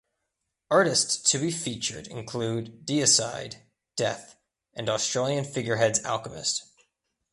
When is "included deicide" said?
2.07-3.57